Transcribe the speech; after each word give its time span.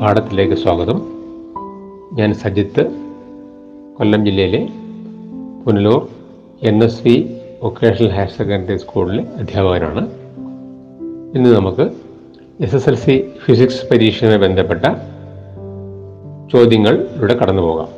പാഠത്തിലേക്ക് 0.00 0.54
സ്വാഗതം. 0.54 1.02
ഞാൻ 2.12 2.34
സജിത്ത് 2.34 2.90
കൊല്ലം 3.98 4.24
ജില്ലയിലെ 4.24 4.68
Punalur 5.66 6.08
N 6.62 6.84
S 6.84 7.02
V 7.04 7.36
vocational 7.62 8.08
higher 8.08 8.28
secondary 8.28 8.76
സ്കൂളിലെ 8.76 9.26
അധ്യാപകനാണ്. 9.36 10.10
ഇന്ന് 11.36 11.56
നമുക്ക് 11.56 11.80
S 12.60 12.74
S 12.74 12.88
L 12.88 12.94
C 12.94 13.30
physics 13.44 13.86
പരീക്ഷയുമായി 13.90 14.38
ബന്ധപ്പെട്ട 14.38 14.84
ചോദ്യങ്ങളിലൂടെ 16.52 17.34
കടന്നു 17.34 17.62
പോകാം. 17.62 17.88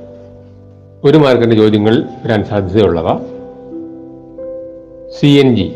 ഒരു 1.04 1.18
മാർക്കിന്റെ 1.18 1.56
ചോദ്യങ്ങൾ 1.56 2.04
വരാൻ 2.24 2.44
സാധ്യതയുള്ളവ. 2.44 3.18
C 5.20 5.26
N 5.26 5.56
G 5.56 5.72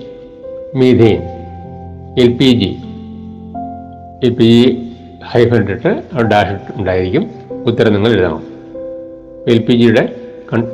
methane 0.74 1.22
L 2.18 2.32
P 2.32 2.44
G 2.44 2.76
L 4.26 4.34
P 4.34 4.44
G 4.44 4.91
hyphen 5.34 5.56
ഇട്ടിട്ട് 5.56 6.22
ഡാഷ് 6.22 6.78
ഉണ്ടായിരിക്കും. 6.78 7.30
ഉത്തരം 7.66 7.92
നിങ്ങൾ 7.92 8.12
എഴുതണം. 8.12 8.42
എൽ 9.48 9.58
പി 9.58 9.72
ജിയുടെ 9.72 10.16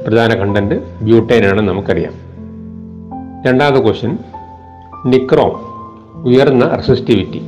പ്രധാന 0.07 0.35
കണ്ടന്റ് 0.35 0.75
ബ്യൂട്ടൈൻ 1.05 1.47
ആണെന്ന് 1.47 1.73
നമുക്കറിയാം. 1.73 2.13
രണ്ടാമത്തെ 3.47 3.83
ക്വസ്റ്റ്യൻ 3.83 4.19
നിക്രോം 5.07 5.61
ഉയർന്ന 6.25 6.65
റെസിസ്റ്റിവിറ്റി 6.65 7.43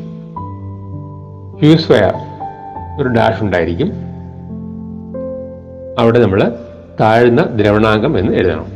ഫ്യൂസ് 1.58 1.92
വയർ 1.92 2.14
ഒരു 3.00 3.08
ഡാഷ് 3.08 3.42
ഉണ്ടായിരിക്കും. 3.42 3.92
അവിടെ 5.98 6.18
നമ്മൾ 6.18 6.52
താഴ്ന്ന 7.00 7.42
ദ്രവണാംഗം 7.42 8.18
എന്ന് 8.18 8.32
എഴുതണം. 8.32 8.66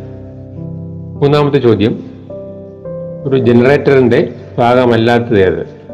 മൂന്നാമത്തെ 1.21 1.59
ചോദ്യം 1.59 2.05
ഒരു 3.25 3.39
ജനറേറ്ററിന്റെ 3.39 4.35
ഭാഗമല്ലാത്തത് 4.59 5.41
ഏത്? 5.41 5.85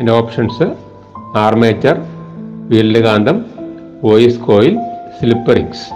എന്റെ 0.00 0.12
ഓപ്ഷൻസ് 0.12 0.83
ആർമേച്ചർ 1.36 1.96
വീൽഡ് 2.68 2.98
കാന്തം 2.98 3.44
വോയിസ് 4.04 4.40
കോയിൽ 4.40 4.78
സ്ലിപ്പറിങ്സ് 5.20 5.94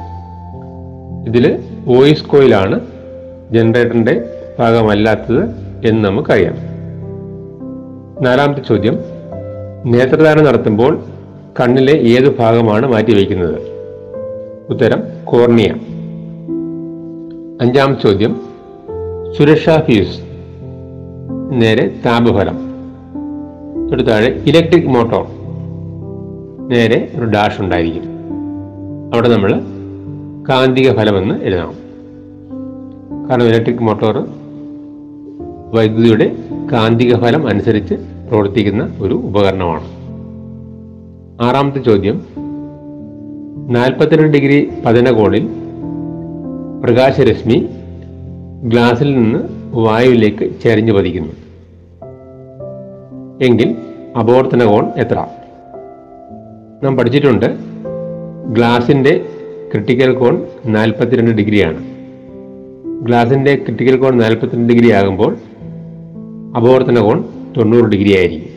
ഇതിൽ 1.28 1.58
വോയിസ് 1.84 2.25
കോയിലാണ് 2.25 2.81
ജനറേറ്ററിന്റെ 3.50 4.25
ഭാഗമല്ലാത്തത് 4.59 5.44
എന്ന് 5.86 6.05
നമുക്കറിയാം. 6.05 6.55
നാലാമത്തെ 8.25 8.62
ചോദ്യം. 8.69 8.98
നേത്രദാനം 9.84 10.44
നടത്തുമ്പോൾ 10.44 11.05
കണ്ണിലെ 11.61 11.92
ഏത് 11.92 12.39
ഭാഗമാണ് 12.39 12.92
മാറ്റിവെക്കുന്നത് 12.92 13.59
ഉത്തരം 14.70 15.03
കോർണിയ. 15.25 15.75
അഞ്ചാം 17.61 17.98
ചോദ്യം. 18.05 18.41
സുരക്ഷാ 19.39 19.77
ഫ്യൂസ് 19.77 20.20
നേരെ 21.53 21.91
താപഫലം 22.06 22.67
തൊട്ട് 23.89 24.06
താഴെ 24.06 24.42
ഇലക്ട്രിക് 24.47 24.86
മോട്ടോർ 24.86 25.27
നേരെ 26.69 27.12
ഒരു 27.17 27.25
ഡാഷ് 27.25 27.61
ഉണ്ടായിരിക്കും. 27.61 28.03
അവിടെ 29.14 29.28
നമ്മൾ 29.28 29.61
കാന്തിക 30.48 30.92
ഫലമെന്ന് 30.92 31.34
എഴുതണം. 31.44 31.75
കാരണം 33.28 33.47
ഇലക്ട്രിക് 33.47 33.82
മോട്ടോർ 33.82 34.26
വൈദ്യുതിയുടെ 35.75 36.37
കാന്തിക 36.72 37.16
ഫലം 37.16 37.49
അനുസരിച്ച് 37.49 37.94
പ്രവർത്തിക്കുന്ന 38.28 38.97
ഒരു 39.00 39.15
ഉപകരണമാണ്. 39.15 39.84
ആറാമത്തെ 41.43 41.78
ചോദ്യം. 41.78 42.22
നാൽപ്പത്തിരണ്ട് 43.69 44.32
ഡിഗ്രി 44.32 44.69
പതനകോണിൽ 44.87 45.49
പ്രകാശരശ്മി 46.84 47.66
ഗ്ലാസിൽ 48.62 49.15
നിന്ന് 49.15 49.38
വായുവിലേക്ക് 49.72 50.50
ചരിഞ്ഞു 50.65 50.93
പതിക്കുന്നു. 50.93 51.47
എങ്കിൽ 53.43 53.76
അപവർത്തന 54.19 54.65
കോൺ 54.65 54.87
എത്ര? 54.97 55.26
നാം 56.84 56.97
പഠിച്ചിട്ടുണ്ട് 56.97 57.56
ഗ്ലാസിന്റെ 58.47 59.26
ക്രിട്ടിക്കൽ 59.72 60.15
കോൺ 60.15 60.47
നാൽപ്പത്തിരണ്ട് 60.66 61.31
ഡിഗ്രിയാണ്. 61.31 61.84
ഗ്ലാസിന്റെ 63.04 63.54
ക്രിട്ടിക്കൽ 63.54 63.97
കോൺ 63.97 64.19
നാൽപ്പത്തിരണ്ട് 64.19 64.72
ഡിഗ്രി 64.72 64.93
ആകുമ്പോൾ 64.93 65.37
അപവർത്തന 66.56 66.99
കോൺ 67.00 67.25
തൊണ്ണൂറ് 67.56 67.84
ഡിഗ്രി 67.84 68.16
ആയിരിക്കും. 68.16 68.49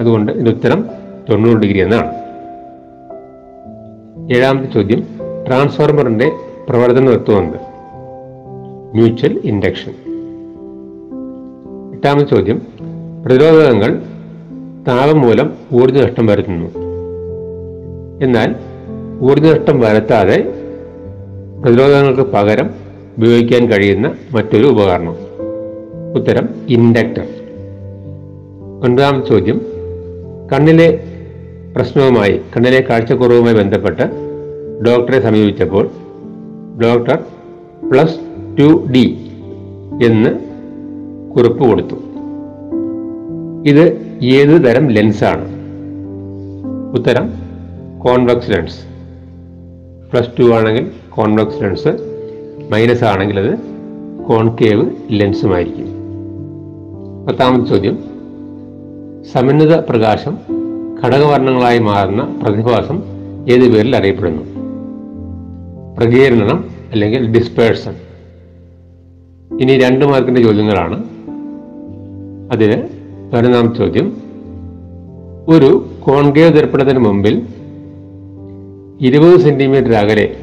അതുകൊണ്ട് 0.00 0.32
ഇതിന്റെ 0.32 0.50
ഉത്തരം 0.50 0.86
തൊണ്ണൂറ് 1.30 1.56
ഡിഗ്രി 1.56 1.78
എന്നാണ്. 1.78 2.12
ഏഴാമത്തെ 4.36 4.72
ചോദ്യം 4.72 5.06
ട്രാൻസ്ഫോർമറിന്റെ 5.46 6.32
പ്രവർത്തന 6.68 7.10
തത്വമുണ്ട്. 7.10 7.58
Mutual 8.94 9.40
induction. 9.44 9.92
എട്ടാമത്തെ 11.94 12.36
ചോദ്യം 12.36 12.75
പ്രതിരോധകങ്ങൾ 13.26 14.02
താപം 14.88 15.20
മൂലം 15.20 15.52
ഊർജ 15.72 15.98
നഷ്ടം 15.98 16.26
വരുത്തുന്നു. 16.26 16.70
എന്നാൽ 18.22 18.54
ഊർജ 19.22 19.46
നഷ്ടം 19.46 19.80
വരുത്താതെ 19.80 20.54
പ്രതിരോധങ്ങൾക്ക് 21.62 22.22
പകരം 22.22 22.70
ഉപയോഗിക്കാൻ 23.18 23.70
കഴിയുന്ന 23.70 24.14
മറ്റൊരു 24.32 24.66
ഉപകരണം. 24.66 25.16
ഉത്തരം 26.16 26.48
ഇൻഡക്ടർ. 26.68 27.26
ഒൻപതാം 28.84 29.24
ചോദ്യം. 29.28 29.60
കണ്ണിലെ 30.52 31.04
പ്രശ്നവുമായി 31.76 32.40
കണ്ണിലെ 32.56 32.84
കാഴ്ചക്കുറവുമായി 32.90 33.54
ബന്ധപ്പെട്ട് 33.54 34.02
ഡോക്ടറെ 34.86 35.20
സമീപിച്ചപ്പോൾ 35.20 35.90
ഡോക്ടർ 36.82 37.18
പ്ലസ് 37.90 38.16
ടു 38.58 38.84
ഡി 38.92 39.18
എന്ന് 40.04 40.30
കുറിപ്പ് 41.34 41.64
കൊടുത്തു. 41.64 42.05
ഇത് 43.66 43.84
ഏത് 44.22 44.64
തരം 44.64 44.88
ലെൻസാണ് 44.88 45.46
ഉത്തരം 46.94 47.26
കോൺവെക്സ് 47.98 48.50
ലെൻസ് 48.50 48.80
പ്ലസ് 50.10 50.38
ടു 50.38 50.44
ആണെങ്കിൽ 50.54 50.84
കോൺവെക്സ് 51.10 51.62
ലെൻസ് 51.62 51.92
മൈനസ് 52.72 53.04
ആണെങ്കിൽ 53.04 53.38
അത് 53.38 53.52
കോൺകേവ് 54.28 54.84
ലെൻസുമായിരിക്കും 55.10 55.88
പത്താമത്തെ 57.26 57.64
ചോദ്യം 57.64 57.96
സമന്വിത 59.32 59.74
പ്രകാശം 59.76 60.34
ഘടകവർണങ്ങളായി 61.04 61.78
മാറുന്ന 61.78 62.22
പ്രതിഭാസം 62.42 62.98
ഏത് 63.48 63.72
പേരിൽ 63.72 63.96
അറിയപ്പെടുന്നു? 63.96 64.42
പ്രകീർണനം 65.96 66.64
അല്ലെങ്കിൽ 66.92 67.32
ഡിസ്പേഴ്സൺ 67.32 67.94
ഇനി 69.60 69.78
രണ്ട് 69.78 70.04
മാർക്കിന്റെ 70.04 70.42
ചോദ്യങ്ങളാണ്. 70.42 70.96
അതിന് 72.52 72.95
പതിനൊന്നാമത്തെ 73.32 73.76
ചോദ്യം. 73.76 74.16
ഒരു 75.48 75.86
കോൺകേവ് 76.00 76.52
ദർപ്പണത്തിന് 76.52 76.98
മുമ്പിൽ 76.98 77.46
ഇരുപത് 79.00 79.40
സെന്റിമീറ്റർ 79.40 79.92
അകലെ 79.92 80.36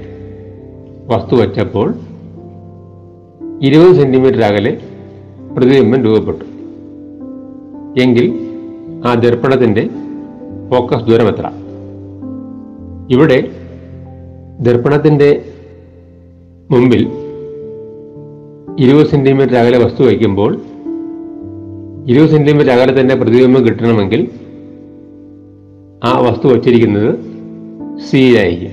വസ്തു 1.05 1.35
വച്ചപ്പോൾ 1.35 1.93
ഇരുപത് 3.61 3.95
സെന്റിമീറ്റർ 3.95 4.41
അകലെ 4.41 4.77
പ്രതിബിംബം 5.57 6.03
രൂപപ്പെട്ടു. 6.03 6.45
എങ്കിൽ 8.01 8.33
ആ 9.05 9.13
ദർപ്പണത്തിന്റെ 9.13 9.89
ഫോക്കസ് 10.71 11.03
ദൂരം 11.03 11.27
എത്ര? 11.27 11.51
ഇവിടെ 13.09 13.51
ദർപ്പണത്തിന്റെ 14.59 15.45
മുമ്പിൽ 16.71 17.07
ഇരുപത് 18.79 19.07
സെന്റിമീറ്റർ 19.07 19.55
അകലെ 19.55 19.85
വസ്തു 19.85 20.03
വയ്ക്കുമ്പോൾ 20.03 20.61
ഇരുപത് 22.07 22.29
സെന്റിമീറ്റർ 22.29 22.71
തന്നെ 22.99 23.15
പ്രതിബിംബം 23.15 23.65
കിട്ടണമെങ്കിൽ 23.65 24.29
ആ 26.03 26.19
വസ്തു 26.19 26.47
വച്ചിരിക്കുന്നത് 26.47 27.19
സി 28.09 28.35
ആയിരിക്കും. 28.37 28.71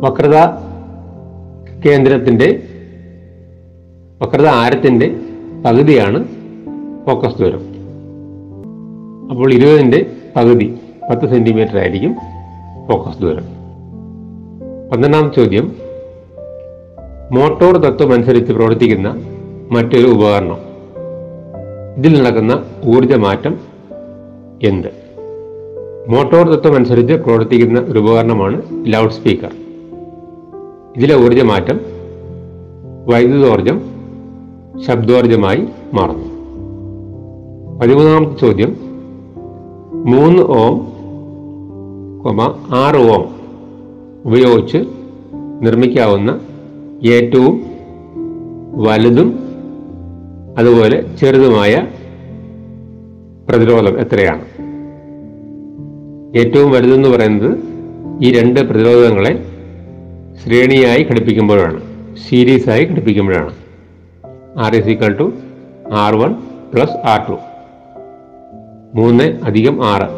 വക്രത 0.00 0.36
കേന്ദ്രത്തിന്റെ 1.86 2.62
വക്രത 4.22 4.46
ആരത്തിന്റെ 4.46 5.16
പകുതിയാണ് 5.66 6.24
ഫോക്കസ് 7.06 7.38
ദൂരം. 7.38 7.60
അപ്പോൾ 9.30 9.52
ഇരുപതിന്റെ 9.52 10.06
പകുതി 10.36 10.78
പത്ത് 11.10 11.28
സെന്റിമീറ്റർ 11.28 11.78
ആയിരിക്കും 11.78 12.16
ഫോക്കസ് 12.88 13.18
ദൂരം. 13.18 13.44
പന്ത്രണ്ടാം 14.92 15.32
ചോദ്യം. 15.36 15.76
മോട്ടോർ 17.32 17.76
തത്വം 17.76 18.12
അനുസരിച്ച് 18.12 18.52
പ്രവർത്തിക്കുന്ന 18.52 19.14
മറ്റൊരു 19.70 20.06
ഉപകരണം. 20.06 20.73
ഇതിൽ 21.96 22.22
നടക്കുന്ന 22.22 22.64
ഊർജമാറ്റം 22.86 23.58
എന്ത്? 24.62 24.88
മോട്ടോർ 26.08 26.46
തത്വം 26.46 26.74
അനുസരിച്ച് 26.74 27.14
പ്രവർത്തിക്കുന്ന 27.14 27.80
ഒരു 27.80 27.98
ഉപകരണമാണ് 27.98 28.62
ലൗഡ് 28.72 29.10
സ്പീക്കർ. 29.10 29.52
ഇതിലെ 30.96 31.24
ഊർജമാറ്റം 31.24 31.80
വൈദ്യുതോർജം 33.06 33.80
ശബ്ദോർജമായി 34.86 35.66
മാറുന്നു. 35.94 36.24
പതിമൂന്നാമത്തെ 37.80 38.40
ചോദ്യം. 38.40 38.76
മൂന്ന് 39.92 40.42
ഓം 40.42 40.78
കൊമ 42.24 42.54
ആറ് 42.70 42.96
ഓം 42.96 43.24
ഉപയോഗിച്ച് 44.24 44.78
നിർമ്മിക്കാവുന്ന 45.62 46.40
ഏറ്റവും 47.06 47.64
വലുതും 48.74 49.43
അതുപോലെ 50.58 51.16
ചെറുതുമായ 51.20 51.86
പ്രതിരോധം 53.48 54.00
എത്രയാണ്? 54.00 54.44
ഏറ്റവും 56.38 56.70
വലുതെന്ന് 56.70 57.08
പറയുന്നത് 57.08 57.50
ഈ 58.22 58.30
രണ്ട് 58.38 58.60
പ്രതിരോധങ്ങളെ 58.60 59.32
ശ്രേണിയായി 60.42 61.02
ഘടിപ്പിക്കുമ്പോഴാണ് 61.10 61.80
സീരീസായി 62.28 62.84
ഘടിപ്പിക്കുമ്പോഴാണ്. 62.84 63.52
R 64.58 64.74
is 64.76 64.88
equal 64.88 65.16
to 65.18 65.32
R 65.92 66.14
one 66.14 66.34
plus 66.74 67.06
R 67.06 67.20
two 67.28 67.38
മൂന്ന് 68.94 69.24
അധികം 69.44 69.84
ആറ് 69.84 70.08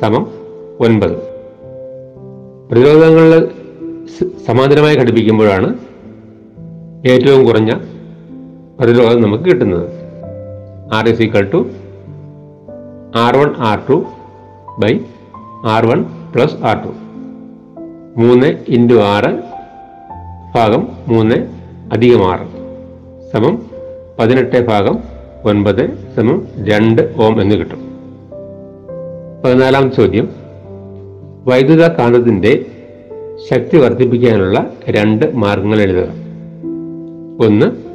സമം 0.00 0.26
ഒൻപത്. 0.80 1.16
പ്രതിരോധങ്ങളിൽ 2.68 3.48
സമാന്തരമായി 4.46 4.96
ഘടിപ്പിക്കുമ്പോഴാണ് 4.96 5.68
ഏറ്റവും 7.06 7.44
കുറഞ്ഞ 7.44 7.72
പ്രതിരോധം 8.78 9.22
നമുക്ക് 9.22 9.44
കിട്ടുന്നത്. 9.44 9.88
R 10.94 11.08
is 11.08 11.22
equal 11.22 11.50
to 11.54 11.70
R 13.16 13.36
one 13.36 13.54
R 13.58 13.78
two 13.90 14.04
by 14.78 15.00
R 15.66 15.86
one 15.86 16.04
plus 16.34 16.54
R 16.54 16.84
two 16.84 16.88
മൂന്ന് 18.20 18.46
ഇന്റു 18.68 18.94
ആറ് 18.94 19.42
ഭാഗം 20.54 20.88
മൂന്ന് 21.08 21.34
അധികം 21.92 22.32
ആറ് 22.32 22.46
സമം 23.32 23.62
പതിനെട്ട് 24.18 24.66
ഭാഗം 24.66 24.98
ഒൻപത് 25.44 26.14
സമം 26.16 26.46
രണ്ട് 26.64 27.14
ഓം 27.16 27.42
എന്ന് 27.42 27.54
കിട്ടും. 27.54 27.80
പതിനാലാം 29.44 29.92
ചോദ്യം. 29.92 30.28
വൈദ്യുത 31.44 31.88
കാന്തത്തിന്റെ 31.88 32.64
ശക്തി 33.50 33.76
വർദ്ധിപ്പിക്കാനുള്ള 33.76 34.70
രണ്ട് 34.90 35.34
മാർഗങ്ങൾ 35.34 35.80
എഴുതുക. 35.80 36.08
ഒന്ന് 37.46 37.87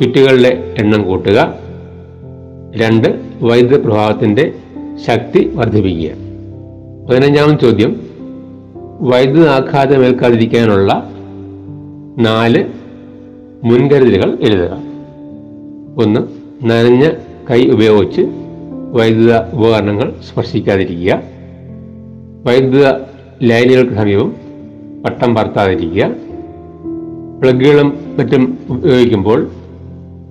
ചുറ്റുകളുടെ 0.00 0.74
എണ്ണം 0.78 1.04
കൂട്ടുക. 1.04 1.58
രണ്ട് 2.76 3.20
വൈദ്യുത 3.42 3.80
പ്രവാഹത്തിന്റെ 3.80 4.52
ശക്തി 5.06 5.50
വർദ്ധിപ്പിക്കുക. 5.54 6.10
പതിനഞ്ചാമത് 7.10 7.60
ചോദ്യം. 7.60 8.00
വൈദ്യുതാഘാതം 9.00 10.04
ഏൽക്കാതിരിക്കാനുള്ള 10.04 11.10
നാല് 12.18 12.64
മുൻകരുതലുകൾ 13.64 14.38
എഴുതുക. 14.40 14.78
ഒന്ന് 15.96 16.20
നനഞ്ഞ 16.64 17.08
കൈ 17.50 17.68
ഉപയോഗിച്ച് 17.68 18.22
വൈദ്യുത 18.92 19.36
ഉപകരണങ്ങൾ 19.52 20.14
സ്പർശിക്കാതിരിക്കുക. 20.30 21.22
വൈദ്യുത 22.44 22.92
ലൈനുകൾക്ക് 23.42 23.94
സമീപം 23.94 24.32
പട്ടം 25.04 25.34
പറത്താതിരിക്കുക. 25.34 26.14
പ്ലഗുകളും 27.42 27.98
മറ്റും 28.18 28.58
ഉപയോഗിക്കുമ്പോൾ 28.68 29.50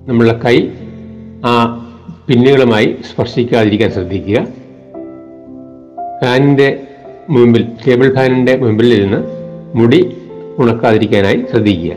നമ്മളുടെ 0.08 0.40
കൈ 0.44 0.68
ആ 1.44 1.80
പിന്നുകളുമായി 2.28 2.96
സ്പർശിക്കാതിരിക്കാൻ 3.12 3.90
ശ്രദ്ധിക്കുക. 3.90 4.46
ഫാനിന്റെ 6.22 6.86
മുമ്പിൽ 7.30 7.68
ടേബിൾ 7.86 8.14
ഫാനിന്റെ 8.14 8.56
മുമ്പിൽ 8.56 8.94
ഇരുന്ന് 8.94 9.16
മുടി 9.74 10.16
ഉണക്കാതിരിക്കാനായി 10.58 11.44
ശ്രദ്ധിക്കുക. 11.50 11.92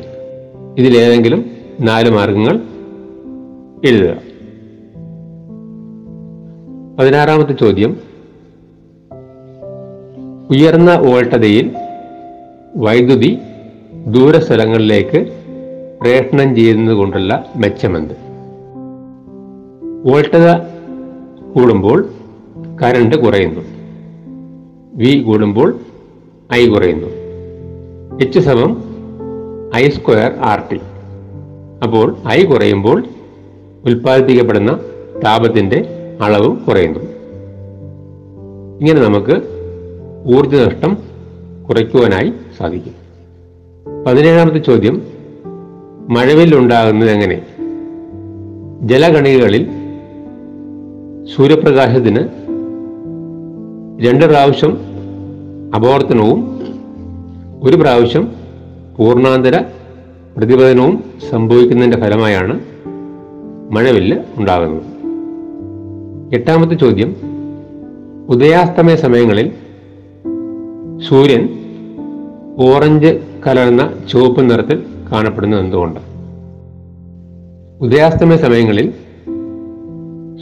ഇതിലേതെങ്കിലും 0.78 1.52
നാല് 1.82 2.10
മാർഗങ്ങൾ 2.10 2.56
എഴുതുക. 3.86 4.22
പതിനാറാമത്തെ 7.00 7.54
ചോദ്യം. 7.54 7.98
ഉയർന്ന 10.50 10.96
വോൾട്ടതയിൽ 10.96 11.72
വൈദ്യുതി 12.76 13.38
ദൂരസ്ഥലങ്ങളിലേക്ക് 14.08 15.37
പ്രേഷണം 16.02 16.56
ചെയ്യുന്നത് 16.56 16.96
കൊണ്ടുള്ള 16.96 17.46
മെച്ചമെന്ത്. 17.56 18.14
വോൾട്ടത 20.06 20.52
കൂടുമ്പോൾ 21.56 22.10
കറണ്ട് 22.84 23.16
കുറയുന്നു. 23.16 23.62
വി 24.94 25.24
കൂടുമ്പോൾ 25.24 25.80
ഐ 26.54 26.68
കുറയുന്നു. 26.68 27.08
എച്ച് 28.22 28.40
സമം 28.40 28.84
ഐ 29.76 29.90
സ്ക്വയർ 29.90 30.32
ആർ 30.32 30.64
ടി. 30.72 30.80
അപ്പോൾ 31.84 32.16
ഐ 32.28 32.44
കുറയുമ്പോൾ 32.44 33.04
ഉൽപ്പാദിപ്പിക്കപ്പെടുന്ന 33.86 34.80
താപത്തിന്റെ 35.26 35.86
അളവും 36.22 36.64
കുറയുന്നു. 36.68 37.00
ഇങ്ങനെ 38.80 39.02
നമുക്ക് 39.02 39.42
ഊർജ 40.38 40.56
നഷ്ടം 40.56 40.98
കുറയ്ക്കുവാനായി 41.70 42.34
സാധിക്കും. 42.58 42.94
പതിനേഴാമത്തെ 44.08 44.58
ചോദ്യം. 44.58 45.17
മഴവില്ലുണ്ടാകുന്നത് 46.10 47.10
എങ്ങനെ? 47.10 47.42
ജലകണികകളിൽ 48.82 49.68
സൂര്യപ്രകാശത്തിന് 51.36 52.20
രണ്ട് 54.06 54.26
പ്രാവശ്യം 54.26 54.78
അപവർത്തനവും 55.76 56.62
ഒരു 57.64 57.78
പ്രാവശ്യം 57.78 58.32
പൂർണാന്തര 58.98 59.64
പ്രതിപതനവും 60.38 61.04
സംഭവിക്കുന്നതിന്റെ 61.30 61.98
ഫലമായാണ് 61.98 62.60
മഴവില്ല് 63.72 64.18
ഉണ്ടാകുന്നത്. 64.38 64.84
എട്ടാമത്തെ 66.36 66.76
ചോദ്യം 66.76 67.16
ഉദയാസ്തമയ 68.30 68.96
സമയങ്ങളിൽ 68.96 69.52
സൂര്യൻ 71.10 71.50
ഓറഞ്ച് 72.60 73.20
കലർന്ന 73.48 73.94
ചുവപ്പ് 74.12 74.50
നിറത്തിൽ 74.50 74.97
കാണപ്പെടുന്നത് 75.12 75.60
എന്തുകൊണ്ട്? 75.60 76.00
ഉദയാസ്തമയ 77.82 78.38
സമയങ്ങളിൽ 78.38 78.94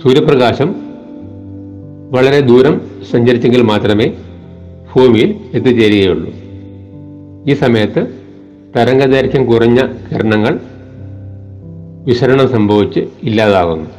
സൂര്യപ്രകാശം 0.03 0.75
വളരെ 2.11 2.39
ദൂരം 2.39 2.81
സഞ്ചരിച്ചെങ്കിൽ 3.11 3.61
മാത്രമേ 3.61 4.13
ഭൂമിയിൽ 4.95 5.35
എത്തിച്ചേരുകയുള്ളൂ. 5.53 6.33
ഈ 7.47 7.53
സമയത്ത് 7.53 8.07
തരംഗദൈർഘ്യം 8.77 9.45
കുറഞ്ഞ 9.45 9.81
കിരണങ്ങൾ 9.81 10.59
വിസരണം 12.05 12.49
സംഭവിച്ച് 12.49 12.99
ഇല്ലാതാകുന്നു. 13.23 13.89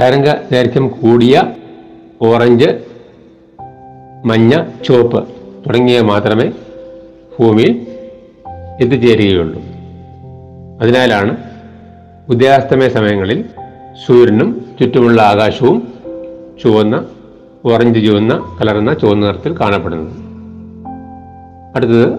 തരംഗ 0.00 0.24
ദൈർഘ്യം 0.52 0.88
കൂടിയ 0.88 1.42
ഓറഞ്ച് 2.22 2.66
മഞ്ഞ 4.24 4.64
ചുവപ്പ് 4.84 5.28
തുടങ്ങിയ 5.66 6.00
മാത്രമേ 6.00 6.52
ഭൂമിയിൽ 7.38 7.86
എത്തിച്ചേരുകയുള്ളൂ. 8.80 9.62
അതിനാലാണ് 10.80 11.36
ഉദയാസ്തമയ 12.28 12.88
സമയങ്ങളിൽ 12.88 13.44
സൂര്യനും 14.06 14.66
ചുറ്റുമുള്ള 14.80 15.22
ആകാശവും 15.22 15.88
ചുവന്ന 16.62 17.06
ഓറഞ്ച് 17.64 18.00
ചുവന്ന 18.00 18.56
കലർന്ന 18.60 18.94
ചുവന്ന 18.94 19.26
നിറത്തിൽ 19.26 19.60
കാണപ്പെടുന്നത്. 19.60 20.12
അടുത്തത് 21.76 22.18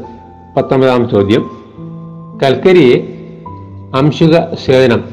പത്തൊമ്പതാം 0.58 1.10
ചോദ്യം. 1.10 1.50
കൽക്കരിയെ 2.44 3.08
അംശുക 3.96 4.56
സേചനം 4.66 5.04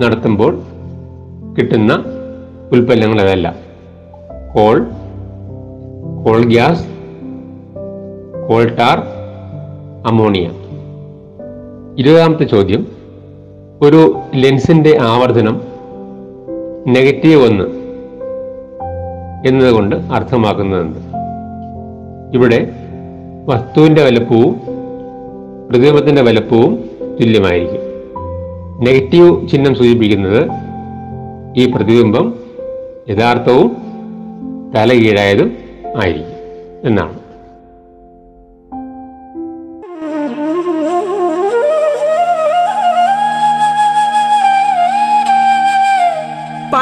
നടത്തുമ്പോൾ 0.00 0.62
കിട്ടുന്ന 1.58 2.04
ഉൽപ്പന്നങ്ങൾ 2.72 3.20
അതല്ല 3.20 3.54
coal 4.54 4.86
coal 6.24 6.44
gas 6.44 6.86
coal 8.48 8.68
tar 8.68 9.19
ammonia. 10.06 10.50
ഇരുപതാമത്തെ 11.98 12.44
ചോദ്യം. 12.44 12.86
ഒരു 13.82 14.14
ലെൻസിന്റെ 14.34 14.98
ആവർത്തനം 15.00 15.60
നെഗറ്റീവ് 16.88 17.44
ഒന്ന് 17.44 17.64
എന്നതുകൊണ്ട് 19.48 19.96
അർത്ഥമാക്കുന്നതെന്ത്? 19.96 20.98
ഇവിടെ 22.34 22.70
വസ്തുവിന്റെ 23.46 24.02
വലുപ്പവും 24.04 24.60
പ്രതിബിംബത്തിന്റെ 25.70 26.22
വലുപ്പവും 26.22 26.90
തുല്യമായിരിക്കും. 27.20 27.80
നെഗറ്റീവ് 28.84 29.48
ചിഹ്നം 29.48 29.74
സൂചിപ്പിക്കുന്നത് 29.74 30.50
ഈ 31.56 31.70
പ്രതിബിംബം 31.70 32.34
യഥാർത്ഥവും 33.08 33.76
തലകീഴായതും 34.76 35.52
ആയിരിക്കും 36.02 36.36
എന്നാണ്. 36.84 37.19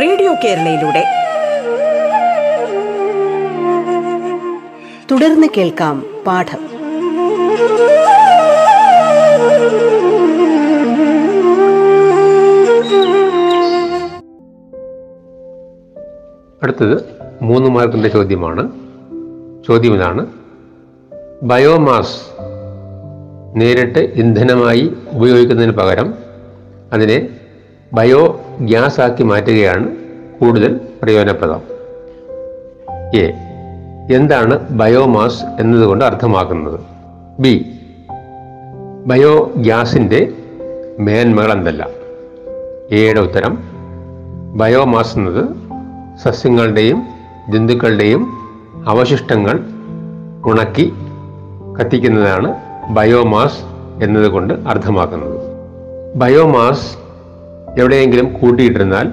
റേഡിയോ 0.00 0.34
കേരളയിലൂടെ. 0.44 1.04
തുടർന്ന് 5.10 5.46
കേൾക്കാം 5.56 6.06
പാഠം. 6.26 6.72
അടുത്തത് 16.62 17.04
മൂന്ന് 17.42 17.70
മാർക്കിന്റെ 17.70 18.08
ചോദ്യമാണ്. 18.08 18.70
ചോദ്യം 19.66 19.94
ഇതാണ് 19.94 20.26
ബയോമാസ് 21.42 22.22
നേരിട്ട് 23.56 23.98
ഇന്ധനമായി 23.98 24.92
ഉപയോഗിക്കുന്നതിന് 25.12 25.72
പകരം 25.72 26.14
അതിനെ 26.92 27.28
ബയോ 27.92 28.41
ഗ്യാസ് 28.60 29.00
ആക്കി 29.00 29.22
മാറ്റുകയാണ് 29.22 29.96
കൂടുതൽ 30.40 30.80
പ്രയോജനപ്രദം. 31.02 31.60
എ. 33.14 33.32
എന്താണ് 34.14 34.68
ബയോമാസ് 34.68 35.44
എന്നതുകൊണ്ട് 35.60 36.04
അർത്ഥമാക്കുന്നത്? 36.04 36.80
ബി. 37.40 37.66
ബയോ 39.06 39.52
ഗ്യാസിന്റെ 39.56 40.32
മേന്മകൾ 40.98 41.52
എന്തല്ല 41.52 41.88
എയുടെ 42.90 43.20
ഉത്തരം 43.20 43.58
ബയോമാസ് 44.54 45.18
എന്നത് 45.18 45.44
സസ്യങ്ങളുടെയും 46.22 47.02
ജന്തുക്കളുടെയും 47.48 48.26
അവശിഷ്ടങ്ങൾ 48.86 49.60
ഉണക്കി 50.46 50.92
കത്തിക്കുന്നതാണ് 51.80 52.54
ബയോമാസ് 52.90 53.58
എന്നതുകൊണ്ട് 54.02 54.54
അർത്ഥമാക്കുന്നത്. 54.54 55.40
ബയോമാസ് 56.16 57.01
എവിടെയെങ്കിലും 57.78 58.32
കൂട്ടിയിട്ടിരുന്നാൽ 58.32 59.06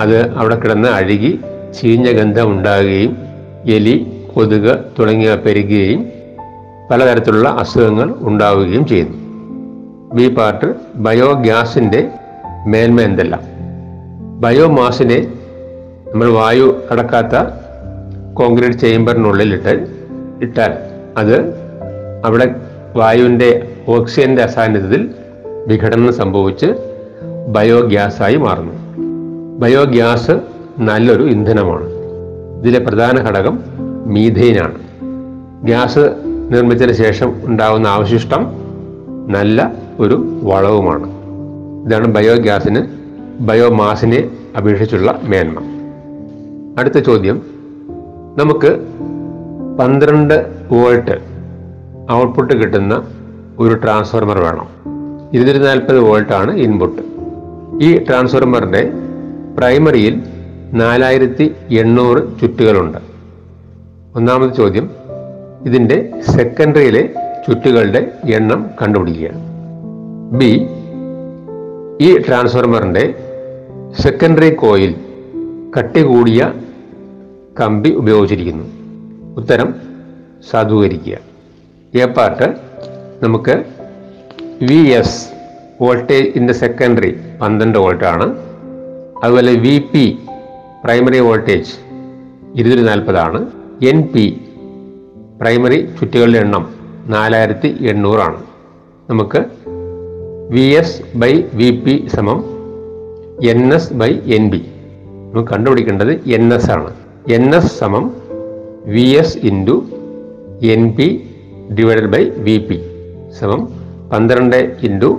അത് 0.00 0.30
അവിടെ 0.36 0.54
കിടന്ന് 0.54 0.88
അഴുകി 0.88 1.32
ചീഞ്ഞ 1.72 2.12
ഗന്ധം 2.12 2.50
ഉണ്ടാകുകയും 2.50 3.12
എലി 3.66 3.94
കൊതുക് 4.34 4.84
തുടങ്ങിയ 4.98 5.34
പെരുകുകയും 5.34 6.00
പലതരത്തിലുള്ള 6.90 7.48
അസുഖങ്ങൾ 7.58 8.14
ഉണ്ടാവുകയും 8.20 8.86
ചെയ്യുന്നു 8.86 9.18
ബി 10.14 10.28
പാർട്ട് 10.28 10.68
ബയോഗ്യാസിന്റെ 10.96 12.00
മേന്മ 12.66 13.00
എന്തല്ല. 13.00 13.34
ബയോമാസിനെ 14.40 15.18
നമ്മൾ 16.06 16.28
വായു 16.32 16.82
അടക്കാത്ത 16.90 17.34
കോൺക്രീറ്റ് 18.34 18.78
ചേംബറിനുള്ളിലിട്ട് 18.78 19.74
ഇട്ടാൽ 20.40 20.72
അത് 21.16 21.36
അവിടെ 22.24 22.46
വായുവിന്റെ 22.96 23.50
ഓക്സിജന്റെ 23.88 24.42
അസാന്നിധ്യത്തിൽ 24.42 25.02
വിഘടനം 25.66 26.12
സംഭവിച്ച് 26.12 26.68
ബയോഗ്യാസായി 27.48 28.36
മാറുന്നു. 28.36 28.72
ബയോഗ്യാസ് 29.58 30.40
നല്ലൊരു 30.78 31.22
ഇന്ധനമാണ്. 31.22 31.84
ഇതിലെ 32.60 32.78
പ്രധാന 32.78 33.28
ഘടകം 33.28 33.58
മീഥേനാണ്. 34.06 34.74
ഗ്യാസ് 35.64 36.16
നിർമ്മിച്ചതിന് 36.50 36.94
ശേഷം 36.96 37.32
ഉണ്ടാകുന്ന 37.44 37.88
അവശിഷ്ടം 37.88 38.46
നല്ല 39.26 39.72
ഒരു 39.98 40.40
വളവുമാണ്. 40.42 41.06
ഇതാണ് 41.86 42.06
ബയോഗ്യാസിന് 42.06 42.86
ബയോമാസിനെ 43.40 44.30
അപേക്ഷിച്ചുള്ള 44.56 45.20
മേന്മ. 45.22 45.58
അടുത്ത 46.78 46.98
ചോദ്യം. 46.98 47.42
നമുക്ക് 48.38 48.78
പന്ത്രണ്ട് 49.78 50.50
വോൾട്ട് 50.72 51.18
ഔട്ട്പുട്ട് 52.12 52.54
കിട്ടുന്ന 52.54 53.02
ഒരു 53.58 53.74
ട്രാൻസ്ഫോർമർ 53.74 54.38
വേണം. 54.38 54.66
ഇരുന്നൂറ്റി 55.32 55.60
നാൽപ്പത് 55.60 55.98
വോൾട്ടാണ് 55.98 56.56
ഇൻപുട്ട് 56.56 57.11
ഈ 57.80 58.04
ട്രാൻസ്ഫോർമറിന്റെ 58.04 58.92
പ്രൈമറിയിൽ 59.58 60.22
നാലായിരത്തി 60.72 61.54
എണ്ണൂറ് 61.70 62.40
ചുറ്റുകളുണ്ട്. 62.40 62.98
ഒന്നാമത് 64.14 64.54
ചോദ്യം 64.54 64.90
ഇതിന്റെ 65.64 66.10
സെക്കൻഡറിയിലെ 66.20 67.14
ചുറ്റുകളുടെ 67.48 68.12
എണ്ണം 68.24 68.70
കണ്ടുപിടിക്കുക. 68.82 69.30
ബി 70.32 70.66
ഈ 72.00 72.18
ട്രാൻസ്ഫോർമറിന്റെ 72.18 73.14
സെക്കൻഡറി 74.00 74.54
കോയിൽ 74.54 74.94
കട്ടി 75.78 76.02
കൂടിയ 76.02 76.52
കമ്പി 77.60 77.90
ഉപയോഗിച്ചിരിക്കുന്നു. 77.90 78.64
ഉത്തരം 79.36 79.74
സാധൂകരിക്കുക. 80.50 81.18
എ 82.00 82.04
പാർട്ട് 82.04 82.54
നമുക്ക് 83.22 83.64
V 84.62 84.88
S 84.88 85.31
voltage 85.80 86.28
in 86.34 86.46
the 86.46 86.54
secondary 86.60 87.10
പന്ത്രണ്ട് 87.40 87.78
വോൾട്ടാണ് 87.78 88.26
അതുപോലെ 89.22 89.52
വി 89.56 89.78
പി 89.92 90.04
പ്രൈമറി 90.84 91.18
വോൾട്ടേജ് 91.20 91.72
ഇരുന്നൂറ്റി 92.54 92.82
നാൽപ്പതാണ് 92.82 93.38
എൻ 93.86 94.08
പി 94.08 94.24
പ്രൈമറി 95.40 95.78
ചുറ്റുകളുടെ 95.98 96.38
എണ്ണം 96.38 96.64
നാലായിരത്തി 97.06 97.68
എണ്ണൂറാണ് 97.86 98.38
നമുക്ക് 99.08 99.40
V 100.50 100.64
S 100.74 101.02
by 101.14 101.32
V 101.54 101.70
P 101.84 102.06
സമം 102.08 102.38
N 103.44 103.74
S 103.74 103.92
by 103.92 104.10
N 104.28 104.50
B 104.50 104.60
നമുക്ക് 105.26 105.48
കണ്ടുപിടിക്കേണ്ടത് 105.52 106.12
എൻ 106.36 106.54
എസ് 106.54 106.70
ആണ്. 106.70 106.90
എൻ 107.28 107.54
എസ് 107.54 107.78
സമം 107.78 108.04
V 108.86 109.04
S 109.16 109.38
into 109.42 109.76
N 110.66 110.94
P 110.94 111.06
divided 111.74 112.06
by 112.06 112.22
V 112.38 112.58
P 112.68 112.78
സമം 113.40 113.62
പന്ത്രണ്ട് 114.12 114.58
ഇന്റു 114.82 115.10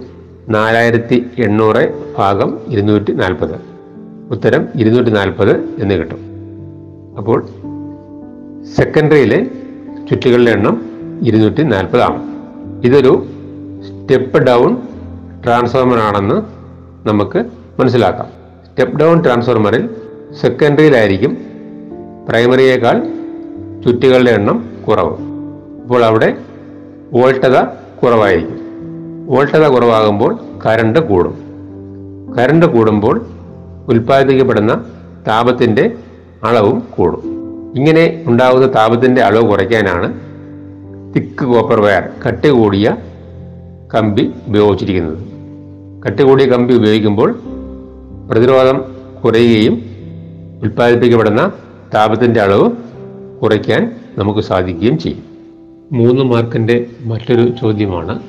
നാലായിരത്തി 0.50 1.30
എണ്ണൂറ് 1.38 2.14
ഭാഗം 2.18 2.60
ഇരുന്നൂറ്റി 2.68 3.12
നാൽപ്പത് 3.12 3.56
ഉത്തരം 4.32 4.68
ഇരുന്നൂറ്റി 4.76 5.10
നാൽപ്പത് 5.10 5.58
എന്ന് 5.80 5.96
കിട്ടും. 5.96 6.20
അപ്പോൾ 7.18 7.46
സെക്കൻഡറിയിലെ 8.76 9.46
ചുറ്റുകളുടെ 10.10 10.52
എണ്ണം 10.52 10.86
ഇരുന്നൂറ്റി 11.22 11.62
നാൽപ്പതാണ് 11.62 12.36
ഇതൊരു 12.86 13.26
സ്റ്റെപ്പ് 13.82 14.38
ഡൗൺ 14.38 14.78
ട്രാൻസ്ഫോർമർ 15.44 15.98
ആണെന്ന് 15.98 16.42
നമുക്ക് 17.08 17.46
മനസ്സിലാക്കാം. 17.80 18.28
സ്റ്റെപ്പ് 18.70 19.00
ഡൗൺ 19.00 19.24
ട്രാൻസ്ഫോർമറിൽ 19.24 19.90
സെക്കൻഡറിയിലായിരിക്കും 20.42 21.38
പ്രൈമറിയേക്കാൾ 22.30 23.04
ചുറ്റുകളുടെ 23.86 24.32
എണ്ണം 24.32 24.70
കുറവ്. 24.88 25.18
അപ്പോൾ 25.84 26.06
അവിടെ 26.06 26.38
വോൾട്ടത 27.14 27.64
കുറവായിരിക്കും. 28.04 28.63
വോൾട്ടത 29.26 29.68
കുറവാകുമ്പോൾ 29.68 30.40
കറണ്ട് 30.66 31.00
കൂടും. 31.00 31.34
കറണ്ട് 32.38 32.66
കൂടുമ്പോൾ 32.66 33.26
ഉൽപ്പാദിപ്പിക്കപ്പെടുന്ന 33.88 34.86
താപത്തിന്റെ 35.28 35.92
അളവും 36.44 36.84
കൂടും. 36.90 37.22
ഇങ്ങനെ 37.76 38.24
ഉണ്ടാകുന്ന 38.28 38.76
താപത്തിന്റെ 38.76 39.22
അളവ് 39.22 39.50
കുറയ്ക്കാനാണ് 39.50 40.14
തിക്ക് 41.16 41.46
കോപ്പർ 41.46 41.82
വയർ 41.82 42.10
കട്ടി 42.28 42.50
കൂടിയ 42.50 42.98
കമ്പി 43.96 44.32
ഉപയോഗിച്ചിരിക്കുന്നത്. 44.48 45.18
കട്ടി 46.08 46.24
കൂടിയ 46.24 46.46
കമ്പി 46.46 46.74
ഉപയോഗിക്കുമ്പോൾ 46.74 47.40
പ്രതിരോധം 48.32 48.82
കുറയുകയും 49.24 49.82
ഉൽപ്പാദിപ്പിക്കപ്പെടുന്ന 50.64 51.52
താപത്തിന്റെ 51.94 52.42
അളവ് 52.42 52.72
കുറയ്ക്കാൻ 53.42 53.96
നമുക്ക് 54.18 54.40
സാധിക്കുകയും 54.40 54.98
ചെയ്യും. 54.98 55.24
മൂന്ന് 55.92 56.24
മാർക്കിന്റെ 56.24 56.86
മറ്റൊരു 57.06 57.50
ചോദ്യമാണ് 57.62 58.20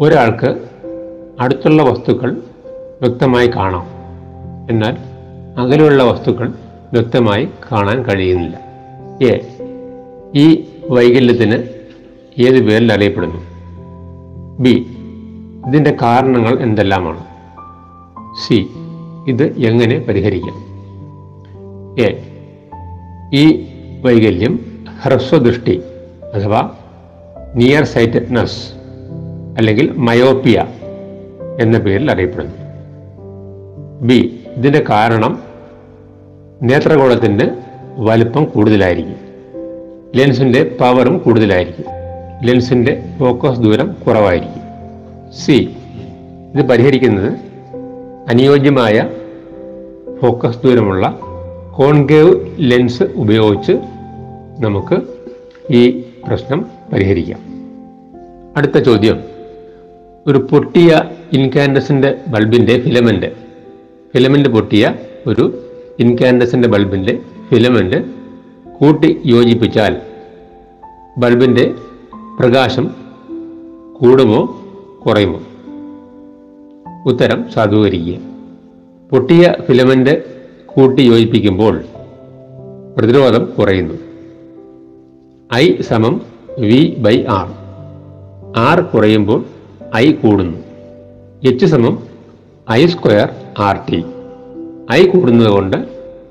ഒരാൾക്ക് 0.00 0.68
അടുത്തുള്ള 1.40 1.82
വസ്തുക്കൾ 1.82 2.42
വ്യക്തമായി 3.02 3.46
കാണാം. 3.46 3.86
എന്നാൽ 4.70 4.96
അകലെയുള്ള 5.60 6.02
വസ്തുക്കൾ 6.02 6.52
വ്യക്തമായി 6.92 7.48
കാണാൻ 7.72 8.02
കഴിയുന്നില്ല. 8.02 8.60
എ. 9.24 9.46
ഈ 10.34 10.64
വൈകല്യത്തിന് 10.90 11.54
ഏത് 12.42 12.64
പേരിൽ 12.64 12.92
അറിയപ്പെടുന്നു? 12.92 13.42
ബി. 14.62 14.86
ഇതിന്റെ 15.68 15.96
കാരണങ്ങൾ 16.02 16.60
എന്തെല്ലാമാണ്? 16.60 17.24
സി. 18.46 18.66
ഇത് 19.28 19.44
എങ്ങനെ 19.44 19.98
പരിഹരിക്കാം? 19.98 20.66
എ. 22.00 22.22
ഈ 23.34 23.66
വൈകല്യം 24.02 24.84
ഹ്രസ്വദൃഷ്ടി 25.02 25.82
അഥവാ 26.34 26.70
നിയർ 27.54 27.84
സൈറ്റഡ്നസ് 27.84 28.75
അല്ലെങ്കിൽ 29.56 29.92
മയോപ്പിയ 29.96 30.66
എന്ന 31.60 31.78
പേരിൽ 31.78 32.10
അറിയപ്പെടുന്നു. 32.10 32.56
ബി 34.00 34.40
ഇതിന്റെ 34.56 34.84
കാരണം 34.90 35.42
നേത്രഗോളത്തിന്റെ 36.62 37.50
വലുപ്പം 37.96 38.44
കൂടുതലായിരിക്കും. 38.44 39.16
ലെൻസിന്റെ 40.14 40.76
പവറും 40.80 41.18
കൂടുതലായിരിക്കും. 41.18 41.84
ലെൻസിന്റെ 42.42 43.02
ഫോക്കസ് 43.18 43.60
ദൂരം 43.60 43.96
കുറവായിരിക്കും. 44.06 44.62
സി 45.44 45.76
ഇത് 46.54 46.66
പരിഹരിക്കുന്നത് 46.66 47.32
അനുയോജ്യമായ 48.28 49.10
ഫോക്കസ് 50.22 50.58
ദൂരമുള്ള 50.64 51.18
കോൺകേവ് 51.74 52.56
ലെൻസ് 52.58 53.02
ഉപയോഗിച്ച് 53.02 53.72
നമുക്ക് 54.60 55.00
ഈ 55.72 56.04
പ്രശ്നം 56.28 56.66
പരിഹരിക്കാം. 56.92 57.38
അടുത്ത 58.56 58.78
ചോദ്യം. 58.78 59.35
ഒരു 60.26 60.38
പൊട്ടിയ 60.38 61.02
ഇൻകാൻഡസിന്റെ 61.32 62.18
ബൾബിന്റെ 62.28 62.80
ഫിലമെന്റ് 62.80 63.26
ഫിലമെന്റ് 64.14 64.48
പൊട്ടിയ 64.48 64.94
ഒരു 65.26 65.64
ഇൻകാൻഡസിന്റെ 65.98 66.68
ബൾബിന്റെ 66.68 67.18
ഫിലമെന്റ് 67.48 67.96
കൂട്ടി 68.78 69.20
യോജിപ്പിച്ചാൽ 69.26 69.96
ബൾബിന്റെ 71.18 71.74
പ്രകാശം 72.40 72.90
കൂടുമോ 73.96 74.62
കുറയുമോ? 75.06 75.40
ഉത്തരം 77.06 77.50
സാധൂകരിക്കുക. 77.54 78.18
പൊട്ടിയ 79.12 79.54
ഫിലമെന്റ് 79.66 80.22
കൂട്ടി 80.66 81.02
യോജിപ്പിക്കുമ്പോൾ 81.02 81.84
പ്രതിരോധം 82.96 83.44
കുറയുന്നു. 83.58 83.94
ഐ 85.54 85.76
സമം 85.80 86.20
വി 86.58 86.94
ബൈ 86.98 87.24
ആർ 87.28 87.48
ആർ 88.56 88.80
കുറയുമ്പോൾ 88.80 89.55
ഐ 89.96 90.12
കൂടുന്നു. 90.12 90.58
എച്ച് 91.48 91.66
സമം 91.66 91.98
I 92.70 92.86
square 92.86 93.28
R 93.58 93.78
T. 93.92 94.04
I 94.92 95.06
കൂടുന്നത് 95.06 95.48
കൊണ്ട് 95.48 95.76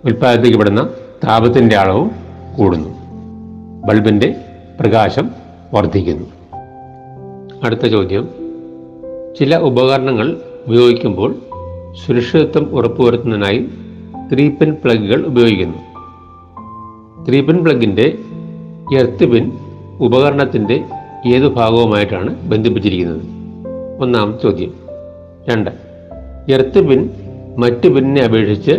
ഉൽപ്പാദിപ്പിക്കപ്പെടുന്ന 0.06 0.90
താപത്തിന്റെ 1.28 1.76
അളവും 1.76 2.12
കൂടുന്നു. 2.58 2.90
ബൾബിന്റെ 3.86 4.36
പ്രകാശം 4.80 5.30
വർദ്ധിക്കുന്നു. 5.74 6.26
അടുത്ത 7.64 7.88
ചോദ്യം. 7.88 8.30
ചില 9.40 9.58
ഉപകരണങ്ങൾ 9.58 10.38
ഉപയോഗിക്കുമ്പോൾ 10.68 11.36
സുരക്ഷിതത്വം 12.06 12.76
ഉറപ്പുവരുത്തുന്നതിനായി 12.76 13.70
ത്രീ 14.34 14.50
പിൻ 14.50 14.78
പ്ലഗുകൾ 14.84 15.26
ഉപയോഗിക്കുന്നു. 15.26 15.78
ത്രീ 17.28 17.42
പിൻ 17.42 17.64
പ്ലഗിന്റെ 17.64 18.18
എർത്ത് 19.00 19.26
പിൻ 19.26 19.52
ഉപകരണത്തിന്റെ 20.00 20.84
ഏതു 21.28 21.48
ഭാഗവുമായിട്ടാണ് 21.48 22.52
ബന്ധിപ്പിച്ചിരിക്കുന്നത്? 22.52 23.35
ഒന്നാമത്തെ 24.00 24.44
ചോദ്യം. 24.44 24.74
രണ്ട്. 25.50 25.70
എർത്ത് 26.52 26.88
പിൻ 26.88 27.10
മറ്റ് 27.58 27.88
പിന്നിനെ 27.88 28.22
അപേക്ഷിച്ച് 28.22 28.72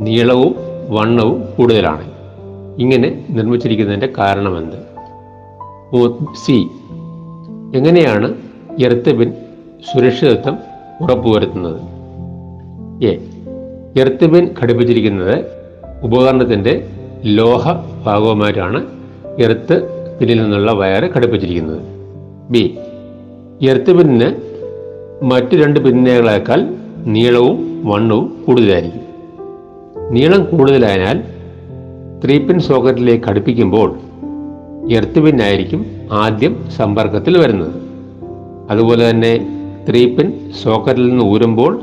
നീളവും 0.00 0.54
വണ്ണവും 0.90 1.44
കൂടുതലാണ്. 1.58 2.10
ഇങ്ങനെ 2.78 3.26
നിർമ്മിച്ചിരിക്കുന്നതിന്റെ 3.30 4.08
കാരണമെന്ത്? 4.18 4.76
സി. 6.46 6.66
എങ്ങനെയാണ് 7.76 8.34
എർത്ത് 8.80 9.18
പിൻ 9.18 9.32
സുരക്ഷിതത്വം 9.92 10.58
ഉറപ്പുവരുത്തുന്നത്? 11.00 11.80
എ. 13.04 13.18
എർത്ത് 14.00 14.26
പിൻ 14.26 14.54
ഘടിപ്പിച്ചിരിക്കുന്നത് 14.62 15.44
ഉപകരണത്തിന്റെ 16.02 16.88
ലോഹ 17.24 17.72
ഭാഗവുമായിട്ടാണ് 18.06 18.86
എർത്ത് 19.40 19.88
പിന്നിൽ 20.18 20.42
നിന്നുള്ള 20.42 20.72
വയർ 20.72 21.12
ഘടിപ്പിച്ചിരിക്കുന്നത്. 21.16 21.80
ബി. 22.50 22.78
എർത്ത് 23.62 23.98
പിന്നിന് 23.98 24.32
മറ്റു 25.24 25.56
രണ്ട് 25.56 25.80
പിന്നുകളേക്കാൾ 25.80 26.74
നീളവും 27.06 27.82
വണ്ണവും 27.86 28.44
കൂടുതലായിരിക്കും. 28.46 29.00
നീളം 30.10 30.44
കൂടുതലായതിനാൽ 30.44 31.20
ത്രീ 32.24 32.38
പിൻ 32.38 32.60
സോക്കറ്റിലേക്ക് 32.60 33.24
ഘടിപ്പിക്കുമ്പോൾ 33.24 33.98
എർത്ത് 34.90 35.20
പിന്നായിരിക്കും 35.20 35.86
ആദ്യം 36.12 36.70
സമ്പർക്കത്തിൽ 36.70 37.38
വരുന്നത്. 37.38 37.72
അതുപോലെ 38.70 39.10
തന്നെ 39.10 39.56
ത്രീ 39.90 40.14
പിൻ 40.14 40.32
സോക്കറ്റിൽ 40.62 41.08
നിന്ന് 41.08 41.24
ഊരുമ്പോൾ 41.24 41.80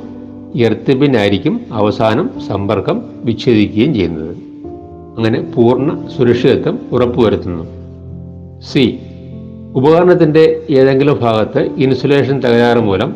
എർത്ത് 0.55 0.95
പിന്നായിരിക്കും 0.95 1.61
അവസാനം 1.71 2.29
സമ്പർക്കം 2.47 3.01
വിച്ഛേദിക്കുകയും 3.23 3.93
ചെയ്യുന്നത്. 3.93 4.37
അങ്ങനെ 5.17 5.41
പൂർണ 5.55 6.07
സുരക്ഷിതത്വം 6.17 6.79
ഉറപ്പുവരുത്തുന്നു. 6.91 7.63
സി. 8.73 8.99
ഉപകരണത്തിന്റെ 9.77 10.61
ഏതെങ്കിലും 10.69 11.19
ഭാഗത്ത് 11.21 11.59
ഇൻസുലേഷൻ 11.77 12.39
തകരാറ് 12.39 12.77
മൂലം 12.77 13.15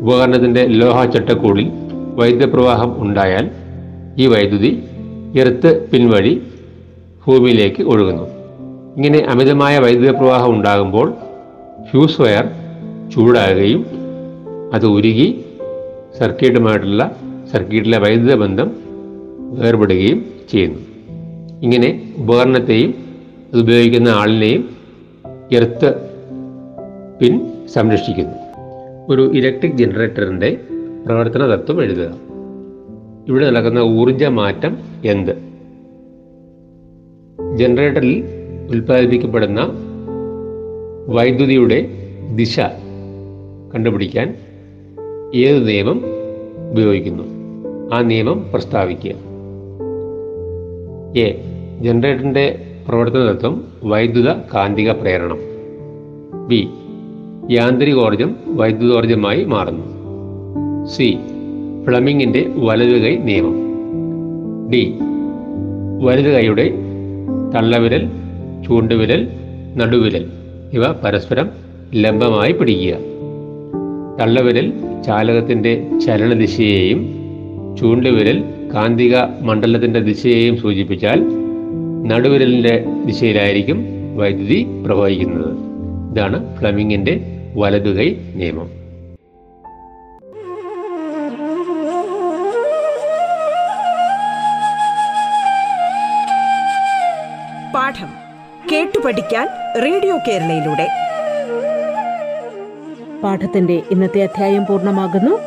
ഉപകരണത്തിന്റെ 0.00 0.66
ലോഹ 0.66 1.04
ചട്ടക്കൂടിൽ 1.04 1.66
വൈദ്യുതപ്രവാഹം 2.14 3.02
ഉണ്ടായാൽ 3.02 3.50
ഈ 4.18 4.26
വൈദ്യുതി 4.26 4.82
എർത്ത് 5.40 5.90
പിൻവഴി 5.90 6.42
ഭൂമിയിലേക്ക് 7.26 7.82
ഒഴുകുന്നു. 7.82 8.22
ഇങ്ങനെ 8.96 9.18
അമിതമായ 9.18 9.78
വൈദ്യുത 9.78 10.10
പ്രവാഹം 10.10 10.50
ഉണ്ടാകുമ്പോൾ 10.50 11.14
ഫ്യൂസ് 11.90 12.20
വയർ 12.20 12.46
ചൂടാകുകയും 13.14 13.86
അത് 14.72 14.86
ഉരുകി 14.86 15.44
സർക്യൂട്ടുമായിട്ടുള്ള 16.18 17.16
സർക്യൂട്ടിലെ 17.52 17.98
വൈദ്യുത 17.98 18.34
ബന്ധം 18.34 18.70
വേർപെടുകയും 19.58 20.26
ചെയ്യുന്നു. 20.50 20.80
ഇങ്ങനെ 21.62 22.12
ഉപകരണത്തെയും 22.16 22.94
അത് 23.52 23.60
ഉപയോഗിക്കുന്ന 23.60 24.08
ആളിനെയും 24.08 24.79
എർത്ത് 25.52 25.94
പിൻ 27.20 27.40
സംരക്ഷിക്കുന്നു. 27.68 28.34
ഒരു 29.08 29.32
ഇലക്ട്രിക് 29.34 29.72
ജനറേറ്ററിന്റെ 29.72 30.60
പ്രവർത്തന 31.06 31.46
തത്വം 31.46 31.82
എഴുതുക. 31.82 32.14
ഇവിടെ 33.28 33.50
നടക്കുന്ന 33.50 33.78
ഊർജ 33.78 34.24
മാറ്റം 34.24 34.76
എന്ത്? 35.04 35.30
ജനറേറ്ററിൽ 37.56 38.24
ഉൽപ്പാദിപ്പിക്കപ്പെടുന്ന 38.70 39.60
വൈദ്യുതിയുടെ 41.08 41.88
ദിശ 42.36 42.60
കണ്ടുപിടിക്കാൻ 43.74 44.34
ഏത് 45.34 45.68
നിയമം 45.68 46.02
ഉപയോഗിക്കുന്നു? 46.70 47.24
ആ 47.94 48.00
നിയമം 48.00 48.50
പ്രസ്താവിക്കുക. 48.52 49.12
എ. 51.18 51.40
ജനറേറ്ററിന്റെ 51.80 52.69
പ്രവർത്തന 52.90 53.32
തത്വം 53.32 53.64
വൈദ്യുത 53.84 54.32
കാന്തിക 54.54 54.90
പ്രേരണം. 54.90 55.38
ബി. 56.48 56.68
യാന്ത്രികോർജം 57.50 58.36
വൈദ്യുതോർജമായി 58.46 59.44
മാറുന്നു. 59.44 59.84
സി. 60.86 61.16
ഫ്ലമിങ്ങിന്റെ 61.86 62.52
വലതുകൈ 62.56 63.16
നിയമം. 63.16 63.54
ഡി. 64.70 64.94
വലതുകൈയുടെ 66.02 66.74
തള്ളവിരൽ 67.54 68.08
ചൂണ്ടുവിരൽ 68.66 69.28
നടുവിരൽ 69.76 70.26
ഇവ 70.72 70.92
പരസ്പരം 70.92 71.50
ലംബമായി 71.94 72.52
പിടിക്കുക. 72.52 72.94
തള്ളവിരൽ 74.20 74.72
ചാലകത്തിന്റെ 75.06 75.90
ചലനദിശയെയും 76.06 77.14
ചൂണ്ടുവിരൽ 77.80 78.44
കാന്തിക 78.74 79.16
മണ്ഡലത്തിന്റെ 79.42 80.00
ദിശയെയും 80.00 80.56
സൂചിപ്പിച്ചാൽ 80.56 81.39
നടുവിരലിന്റെ 82.06 82.84
ദിശയിലായിരിക്കും 83.06 83.86
വൈദ്യുതി 84.16 84.66
പ്രവഹിക്കുന്നത്. 84.86 85.58
ഇതാണ് 86.12 86.58
ഫ്ലമിങ്ങിന്റെ 86.58 87.20
വലതുകൈ 87.56 88.16
നിയമം. 88.34 88.70
പാഠം 97.74 98.08
കേട്ടു 98.72 98.98
പഠിക്കാൻ 98.98 99.48
റേഡിയോ 99.84 100.18
കേരളയിലൂടെ. 100.28 100.88
പാഠത്തിന്റെ 103.22 103.82
ഇന്നത്തെ 103.90 104.22
അധ്യായം 104.22 104.66
പൂർണമാകുന്നു. 104.66 105.38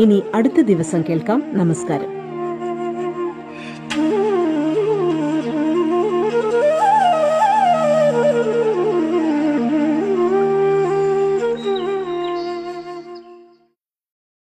ഇനി 0.00 0.22
അടുത്ത 0.34 0.60
ദിവസം 0.60 1.02
കേൾക്കാം. 1.08 1.42
നമസ്കാരം. 1.52 2.25